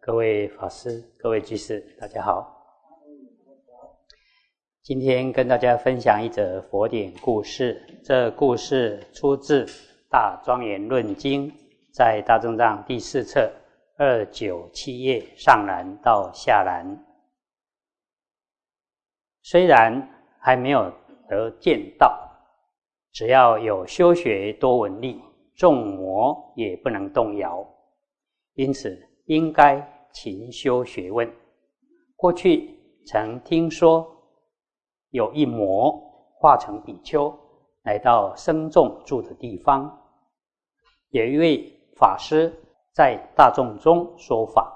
[0.00, 2.56] 各位法师、各位居士，大家好。
[4.82, 7.80] 今天跟大家分享一则佛典故事。
[8.04, 9.64] 这故事出自
[10.08, 11.50] 《大庄严论经》，
[11.92, 13.52] 在大正藏第四册
[13.96, 16.86] 二九七页上栏到下栏。
[19.42, 20.08] 虽然
[20.40, 20.92] 还没有
[21.28, 22.28] 得见道，
[23.12, 25.20] 只要有修学多闻力，
[25.54, 27.66] 众魔也不能动摇。
[28.54, 28.98] 因此，
[29.30, 29.80] 应该
[30.12, 31.32] 勤修学问。
[32.16, 32.76] 过去
[33.06, 34.16] 曾听说。
[35.10, 35.90] 有一魔
[36.36, 37.36] 化成比丘，
[37.82, 39.90] 来到僧众住的地方。
[41.08, 41.64] 有一位
[41.96, 42.52] 法师
[42.92, 44.72] 在大众中说法。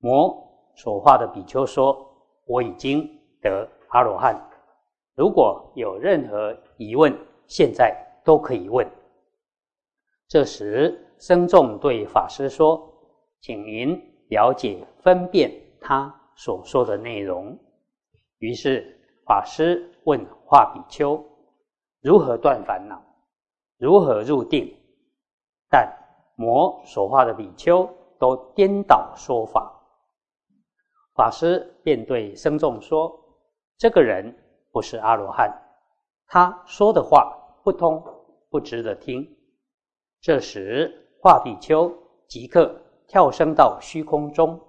[0.00, 0.36] 魔
[0.74, 1.96] 所化的比丘说
[2.44, 3.08] ：“我已经
[3.40, 4.38] 得阿罗汉。
[5.14, 8.86] 如果有任何疑问，现在都可以问。”
[10.28, 12.86] 这时，僧众对法师说
[13.40, 17.58] ：“请您了解分辨他所说的内容。”
[18.38, 18.94] 于是。
[19.28, 21.22] 法师问化比丘
[22.00, 22.98] ：“如何断烦恼？
[23.76, 24.74] 如何入定？”
[25.68, 25.86] 但
[26.34, 27.86] 魔所化的比丘
[28.18, 29.70] 都颠倒说法。
[31.14, 33.22] 法师便对僧众说
[33.76, 34.34] ：“这个人
[34.72, 35.52] 不是阿罗汉，
[36.26, 37.30] 他说的话
[37.62, 38.02] 不通，
[38.48, 39.28] 不值得听。”
[40.22, 41.94] 这时，化比丘
[42.26, 44.60] 即刻跳升到虚空中，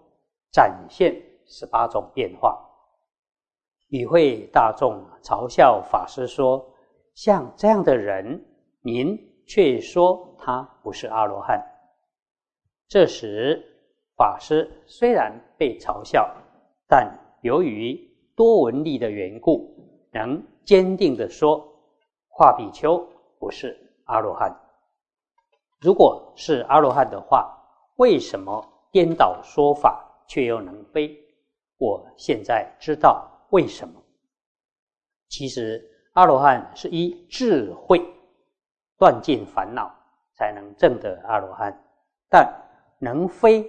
[0.52, 1.14] 展现
[1.46, 2.58] 十八种变化。
[3.90, 6.66] 与会大众嘲笑法师说
[7.14, 8.44] ：“像这样的人，
[8.82, 11.62] 您却说他不是阿罗汉。”
[12.88, 13.62] 这时，
[14.16, 16.34] 法师虽然被嘲笑，
[16.88, 18.00] 但由于
[18.36, 19.76] 多闻力的缘故，
[20.12, 21.62] 能坚定的说
[22.30, 23.06] ：“化比丘
[23.38, 24.56] 不是阿罗汉。
[25.82, 27.56] 如果是阿罗汉的话，
[28.00, 31.18] 为什么颠倒说法却又能飞？
[31.78, 34.00] 我现在知道。”为什么？
[35.28, 35.84] 其实
[36.14, 38.00] 阿罗汉是一智慧
[38.98, 39.92] 断尽烦恼，
[40.36, 41.76] 才能证得阿罗汉。
[42.30, 42.48] 但
[43.00, 43.66] 能飞，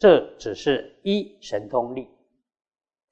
[0.00, 2.10] 这只是一神通力。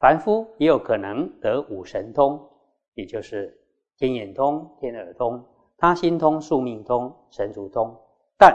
[0.01, 2.51] 凡夫也有可能得五神通，
[2.95, 3.57] 也就是
[3.97, 5.47] 天眼通、天耳通、
[5.77, 7.97] 他心通、宿命通、神足通，
[8.37, 8.53] 但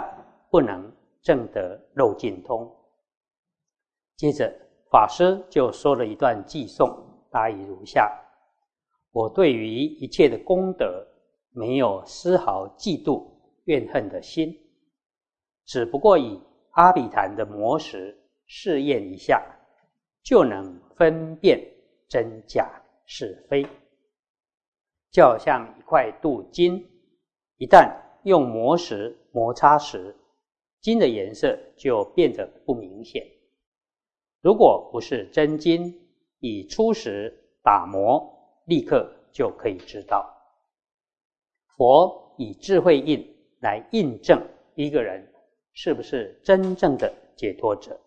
[0.52, 0.93] 不能
[1.23, 2.72] 正得肉尽通。
[4.16, 4.53] 接着，
[4.91, 7.09] 法师就说了一段偈颂。
[7.31, 8.16] 大意如下：
[9.11, 11.03] 我对于一切的功德
[11.50, 13.25] 没有丝毫嫉妒
[13.63, 14.56] 怨恨的心，
[15.66, 16.39] 只不过以
[16.73, 19.44] 阿比昙的魔石试验一下，
[20.22, 21.59] 就能分辨
[22.07, 22.69] 真假
[23.07, 23.66] 是非。
[25.09, 26.88] 就好像一块镀金，
[27.57, 27.91] 一旦
[28.25, 30.16] 用魔石摩擦时，
[30.84, 33.26] 金的颜色就变得不明显。
[34.42, 35.98] 如果不是真金，
[36.40, 37.34] 以初时
[37.64, 38.30] 打磨，
[38.66, 40.30] 立刻就可以知道。
[41.78, 43.26] 佛以智慧印
[43.62, 44.46] 来印证
[44.76, 45.26] 一个人
[45.72, 47.98] 是不是真正的解脱者，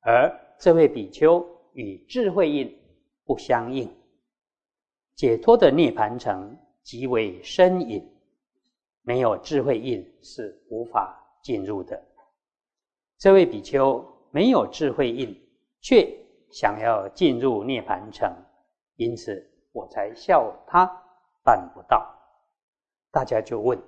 [0.00, 2.74] 而这位比丘与智慧印
[3.26, 3.86] 不相应，
[5.14, 8.02] 解脱的涅盘城极为深隐，
[9.02, 12.02] 没有智慧印是无法进入的。
[13.18, 15.38] 这位比丘没有智慧印，
[15.80, 16.18] 却。
[16.52, 18.30] 想要进入涅盘城，
[18.96, 19.42] 因此
[19.72, 20.84] 我才笑他
[21.42, 22.06] 办不到。
[23.10, 23.82] 大家就问：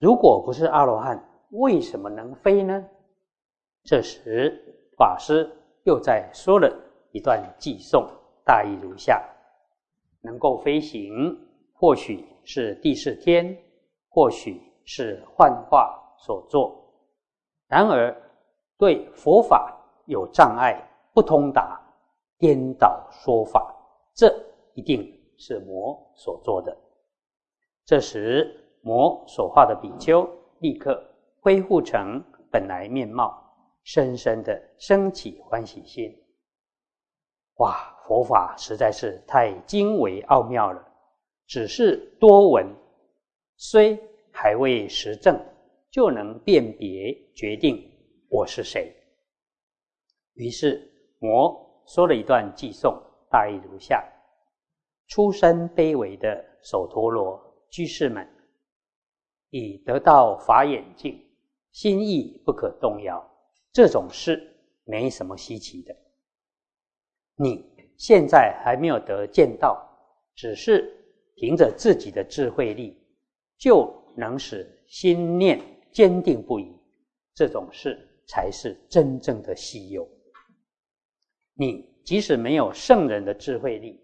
[0.00, 1.16] 如果不是阿罗汉，
[1.50, 2.84] 为什么能飞呢？
[3.84, 4.60] 这时
[4.98, 5.48] 法师
[5.84, 6.68] 又在说了
[7.12, 8.04] 一段偈颂，
[8.44, 9.24] 大意如下：
[10.20, 11.38] 能够飞行，
[11.72, 13.56] 或许是地势天，
[14.08, 16.92] 或许是幻化所作。
[17.68, 18.14] 然而
[18.76, 20.82] 对佛法有障碍。
[21.16, 21.80] 不通达、
[22.36, 23.74] 颠倒说法，
[24.12, 24.30] 这
[24.74, 26.76] 一定是魔所做的。
[27.86, 30.28] 这时，魔所化的比丘
[30.58, 31.02] 立刻
[31.40, 33.42] 恢复成本来面貌，
[33.82, 36.14] 深深的升起欢喜心。
[37.60, 40.86] 哇，佛法实在是太精微奥妙了！
[41.46, 42.66] 只是多闻，
[43.56, 43.98] 虽
[44.30, 45.42] 还未实证，
[45.96, 47.90] 就能辨别决定
[48.28, 48.94] 我是谁。
[50.34, 50.92] 于是。
[51.18, 54.06] 魔说了一段偈颂，大意如下：
[55.08, 57.40] 出身卑微的首陀罗
[57.70, 58.28] 居士们，
[59.48, 61.18] 已得到法眼镜，
[61.72, 63.26] 心意不可动摇。
[63.72, 64.54] 这种事
[64.84, 65.96] 没什么稀奇的。
[67.36, 67.64] 你
[67.96, 69.82] 现在还没有得见到，
[70.34, 70.94] 只是
[71.34, 72.94] 凭着自己的智慧力，
[73.56, 75.58] 就能使心念
[75.96, 76.70] 坚定不移。
[77.34, 77.98] 这种事
[78.28, 80.06] 才是真正的稀有。
[81.54, 83.98] 你即使没有圣人的智慧力，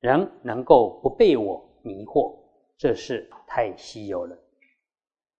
[0.00, 2.38] 仍能够不被我迷惑，
[2.76, 4.36] 这是太稀有了。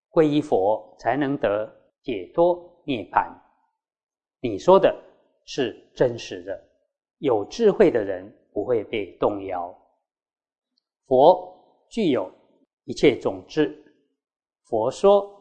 [0.09, 1.71] 皈依佛才能得
[2.01, 3.31] 解脱涅槃。
[4.39, 4.91] 你说的
[5.45, 6.59] 是真实的，
[7.19, 9.71] 有智慧的人不会被动摇。
[11.05, 12.31] 佛具有
[12.85, 13.77] 一切种智，
[14.63, 15.37] 佛说。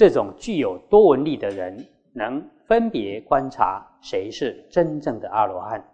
[0.00, 5.86] 这种具有多闻力的人，能分别观察谁是真正的阿罗汉，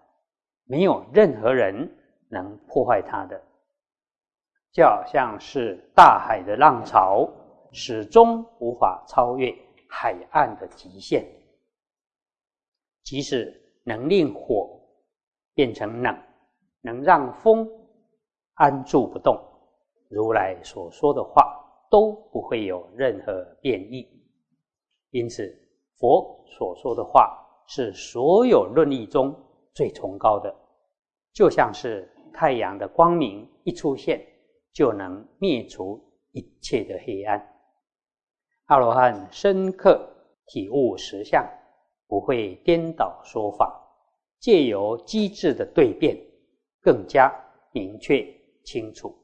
[0.65, 1.93] 没有任何人
[2.29, 3.43] 能破坏他的。
[4.71, 7.29] 就好像是大海的浪潮，
[7.73, 9.53] 始终无法超越
[9.89, 11.27] 海岸的极限。
[13.03, 14.71] 即使能令火
[15.53, 16.17] 变成冷，
[16.81, 17.69] 能让风
[18.55, 19.37] 安住不动，
[20.09, 21.61] 如来所说的话。
[21.97, 24.07] 都不会有任何变异，
[25.13, 25.51] 因此
[25.97, 29.35] 佛所说的话是所有论义中
[29.73, 30.55] 最崇高的，
[31.33, 34.21] 就像是太阳的光明一出现，
[34.75, 35.99] 就能灭除
[36.33, 37.43] 一切的黑暗。
[38.67, 40.07] 阿罗汉深刻
[40.49, 41.43] 体悟实相，
[42.07, 43.75] 不会颠倒说法，
[44.39, 46.15] 借由机智的对辩，
[46.83, 47.33] 更加
[47.73, 48.23] 明确
[48.67, 49.17] 清楚，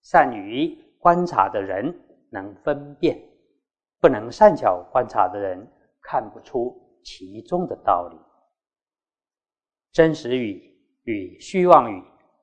[0.00, 0.74] 善于。
[1.02, 1.92] 观察的人
[2.30, 3.20] 能分辨，
[4.00, 5.68] 不能善巧观察的人
[6.00, 8.16] 看不出其中的道理。
[9.90, 10.62] 真实语
[11.02, 12.00] 与虚妄语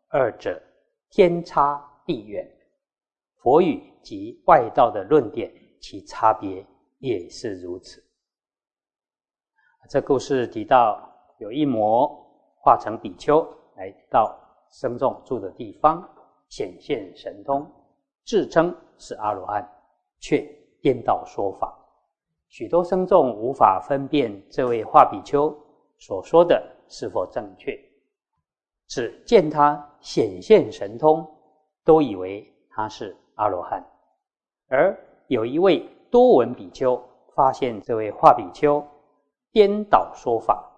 [0.09, 0.61] 二者
[1.09, 2.45] 天差地远，
[3.37, 6.67] 佛语及外道的论点，其差别
[6.97, 8.03] 也是如此。
[9.89, 11.09] 这故事提到，
[11.39, 12.05] 有一魔
[12.61, 13.41] 化成比丘
[13.77, 14.37] 来到
[14.69, 16.03] 僧众住的地方，
[16.49, 17.65] 显现神通。
[18.29, 19.67] 自称是阿罗汉，
[20.19, 20.47] 却
[20.83, 21.75] 颠倒说法，
[22.47, 25.51] 许多僧众无法分辨这位画比丘
[25.97, 27.75] 所说的是否正确，
[28.85, 31.27] 只见他显现神通，
[31.83, 33.83] 都以为他是阿罗汉。
[34.67, 37.03] 而有一位多闻比丘
[37.33, 38.85] 发现这位画比丘
[39.51, 40.71] 颠倒说法，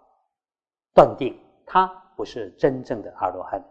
[0.94, 3.62] 断定他不是真正的阿罗汉。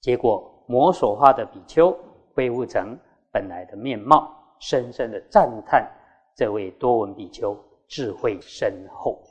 [0.00, 1.96] 结果魔所化的比丘。
[2.40, 2.98] 恢复成
[3.30, 5.86] 本来的面貌，深深的赞叹
[6.34, 7.54] 这位多闻比丘
[7.86, 9.22] 智慧深厚。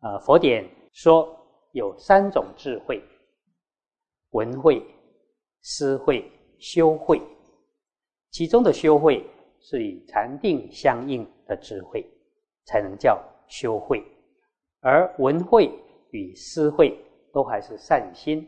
[0.00, 1.38] 呃，佛典说
[1.70, 3.00] 有三种智慧：
[4.30, 4.84] 闻慧、
[5.62, 6.28] 思慧、
[6.58, 7.22] 修慧。
[8.32, 9.24] 其中的修慧
[9.60, 12.04] 是与禅定相应的智慧，
[12.64, 14.02] 才能叫修慧；
[14.80, 15.70] 而闻慧
[16.10, 16.98] 与思慧
[17.32, 18.44] 都还是善心，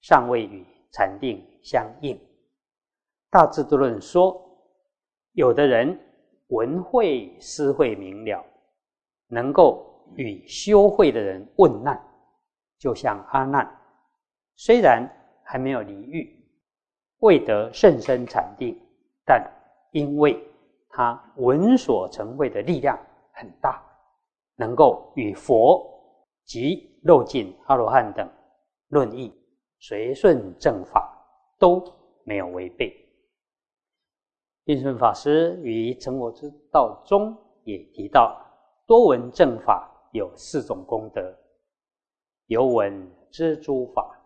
[0.00, 2.18] 尚未与禅定相应。
[3.30, 4.44] 大智度论说，
[5.34, 5.96] 有的人
[6.48, 8.44] 闻会思会明了，
[9.28, 11.96] 能够与修会的人问难，
[12.76, 13.64] 就像阿难，
[14.56, 15.08] 虽然
[15.44, 16.44] 还没有离欲，
[17.20, 18.76] 未得甚深禅定，
[19.24, 19.48] 但
[19.92, 20.36] 因为
[20.88, 22.98] 他闻所成会的力量
[23.32, 23.80] 很大，
[24.56, 25.88] 能够与佛
[26.44, 28.28] 及漏尽阿罗汉等
[28.88, 29.32] 论义
[29.78, 31.16] 随顺正法
[31.60, 31.80] 都
[32.24, 32.92] 没有违背。
[34.70, 38.40] 印顺法师于《成佛之道》中也提到，
[38.86, 41.20] 多闻正法有四种功德：
[42.46, 44.16] 有闻知诸法，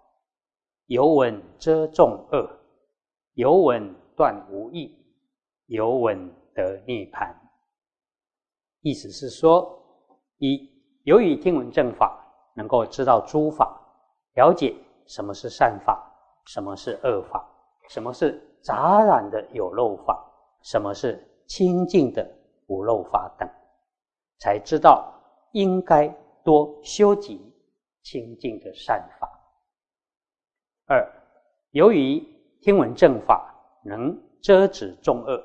[0.85, 2.47] 有闻遮众恶，
[3.33, 4.95] 有闻断无益，
[5.65, 7.35] 有闻得涅盘。
[8.83, 9.83] 意思是说，
[10.37, 10.71] 一
[11.05, 12.23] 由于听闻正法，
[12.55, 13.81] 能够知道诸法，
[14.35, 15.99] 了解什么是善法，
[16.49, 17.43] 什么是恶法，
[17.89, 20.33] 什么是杂染的有漏法。
[20.65, 22.29] 什么是清净的
[22.67, 23.49] 不漏法等，
[24.39, 25.15] 才知道
[25.53, 26.09] 应该
[26.43, 27.39] 多修集
[28.03, 29.31] 清净的善法。
[30.87, 31.07] 二，
[31.71, 32.19] 由于
[32.63, 33.55] 听闻正法
[33.85, 35.45] 能遮止众恶，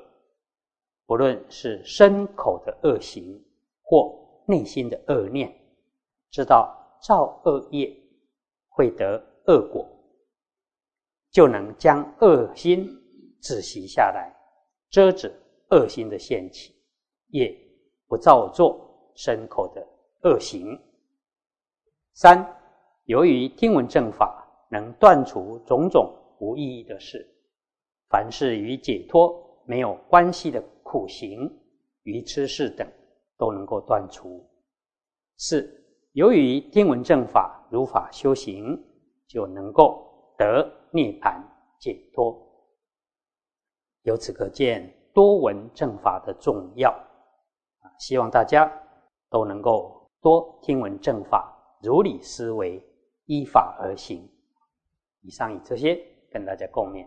[1.04, 3.44] 不论是身口的恶行
[3.82, 5.54] 或内心的恶念，
[6.30, 7.94] 知道造恶业
[8.70, 9.86] 会得恶果，
[11.30, 12.88] 就能将恶心
[13.42, 14.34] 止息下来。
[14.90, 15.32] 遮止
[15.70, 16.74] 恶心的现起，
[17.28, 17.56] 也
[18.08, 19.86] 不造作身口的
[20.22, 20.76] 恶行。
[22.14, 22.44] 三，
[23.04, 27.24] 由于听闻正法，能断除种种无意义的事，
[28.08, 31.48] 凡是与解脱没有关系的苦行、
[32.02, 32.84] 愚痴事等，
[33.38, 34.44] 都能够断除。
[35.36, 35.72] 四，
[36.12, 38.76] 由于听闻正法，如法修行，
[39.28, 41.40] 就能够得涅槃
[41.78, 42.49] 解脱。
[44.02, 46.94] 由此可见，多闻正法的重要。
[47.98, 48.70] 希望大家
[49.28, 52.82] 都能够多听闻正法，如理思维，
[53.26, 54.26] 依法而行。
[55.22, 57.06] 以上以这些跟大家共勉。